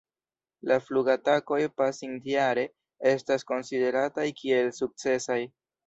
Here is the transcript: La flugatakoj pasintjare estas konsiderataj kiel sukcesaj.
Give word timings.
La 0.69 0.77
flugatakoj 0.85 1.59
pasintjare 1.83 2.65
estas 3.13 3.49
konsiderataj 3.53 4.29
kiel 4.43 4.77
sukcesaj. 4.83 5.43